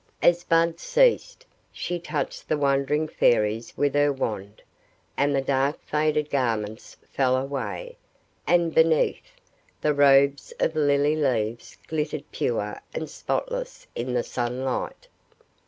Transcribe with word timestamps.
As 0.23 0.43
Bud 0.43 0.79
ceased, 0.79 1.45
she 1.71 1.99
touched 1.99 2.49
the 2.49 2.57
wondering 2.57 3.07
Fairies 3.07 3.77
with 3.77 3.93
her 3.93 4.11
wand, 4.11 4.63
and 5.15 5.35
the 5.35 5.43
dark 5.43 5.77
faded 5.85 6.31
garments 6.31 6.97
fell 7.13 7.37
away; 7.37 7.97
and 8.47 8.73
beneath, 8.73 9.35
the 9.79 9.93
robes 9.93 10.53
of 10.59 10.75
lily 10.75 11.15
leaves 11.15 11.77
glittered 11.87 12.23
pure 12.31 12.81
and 12.95 13.11
spotless 13.11 13.85
in 13.93 14.15
the 14.15 14.23
sun 14.23 14.65
light. 14.65 15.07